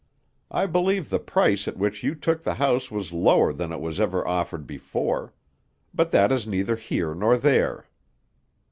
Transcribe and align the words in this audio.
I 0.49 0.65
believe 0.65 1.11
the 1.11 1.19
price 1.19 1.67
at 1.67 1.77
which 1.77 2.01
you 2.01 2.15
took 2.15 2.41
the 2.41 2.55
house 2.55 2.89
was 2.89 3.13
lower 3.13 3.53
than 3.53 3.71
it 3.71 3.79
was 3.79 3.99
ever 3.99 4.27
offered 4.27 4.65
before, 4.65 5.31
but 5.93 6.09
that 6.09 6.31
is 6.31 6.47
neither 6.47 6.75
here 6.75 7.13
nor 7.13 7.37
there." 7.37 7.87